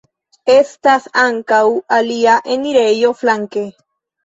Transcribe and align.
Estas 0.53 1.05
ankaŭ 1.25 1.61
alia 1.99 2.41
enirejo 2.57 3.15
flanke. 3.23 3.67